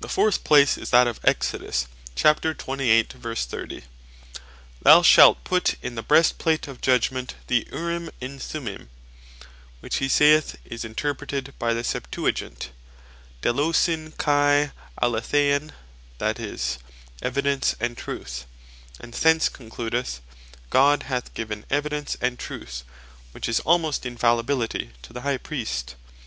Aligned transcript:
The 0.00 0.10
fourth 0.10 0.44
place 0.44 0.76
is 0.76 0.90
that 0.90 1.06
of 1.06 1.18
Exod. 1.24 1.62
28.30. 2.16 3.82
"Thou 4.82 5.00
shalt 5.00 5.42
put 5.42 5.76
in 5.80 5.94
the 5.94 6.02
Breastplate 6.02 6.68
of 6.68 6.82
Judgment, 6.82 7.34
the 7.46 7.66
Urim 7.72 8.10
and 8.20 8.38
the 8.38 8.44
Thummin:" 8.44 8.88
which 9.80 9.96
hee 10.00 10.08
saith 10.10 10.58
is 10.66 10.84
interpreted 10.84 11.54
by 11.58 11.72
the 11.72 11.82
Septuagint, 11.82 12.72
delosin 13.40 14.12
kai 14.18 14.72
aletheian, 15.00 15.72
that 16.18 16.38
is, 16.38 16.78
Evidence 17.22 17.74
and 17.80 17.96
Truth: 17.96 18.44
And 19.00 19.14
thence 19.14 19.48
concludeth, 19.48 20.20
God 20.68 21.04
had 21.04 21.32
given 21.32 21.64
Evidence, 21.70 22.18
and 22.20 22.38
Truth, 22.38 22.84
(which 23.30 23.48
is 23.48 23.60
almost 23.60 24.04
infallibility,) 24.04 24.90
to 25.00 25.14
the 25.14 25.22
High 25.22 25.38
Priest. 25.38 25.94